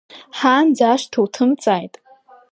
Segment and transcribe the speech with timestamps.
[0.37, 1.93] Ҳаанӡа ашҭа уҭымҵааит!